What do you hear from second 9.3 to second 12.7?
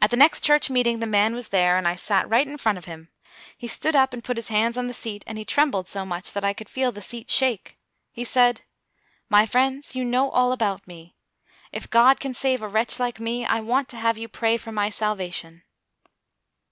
friends, you know all about me; if God can save a